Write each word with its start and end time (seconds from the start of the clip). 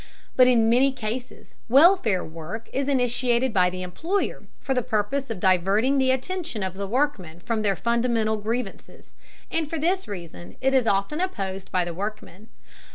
But 0.35 0.47
in 0.47 0.67
many 0.67 0.91
cases 0.91 1.53
welfare 1.69 2.25
work 2.25 2.69
is 2.73 2.87
initiated 2.87 3.53
by 3.53 3.69
the 3.69 3.83
employer 3.83 4.41
for 4.59 4.73
the 4.73 4.81
purpose 4.81 5.29
of 5.29 5.39
diverting 5.39 5.99
the 5.99 6.09
attention 6.09 6.63
of 6.63 6.73
the 6.73 6.87
workmen 6.87 7.39
from 7.39 7.61
their 7.61 7.75
fundamental 7.75 8.37
grievances, 8.37 9.13
and 9.51 9.69
for 9.69 9.77
this 9.77 10.07
reason 10.07 10.55
it 10.59 10.73
is 10.73 10.87
often 10.87 11.21
opposed 11.21 11.71
by 11.71 11.85
the 11.85 11.93
workmen. 11.93 12.47